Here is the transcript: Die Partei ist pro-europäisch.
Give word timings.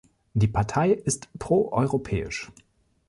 Die 0.33 0.47
Partei 0.47 0.93
ist 0.93 1.29
pro-europäisch. 1.37 2.51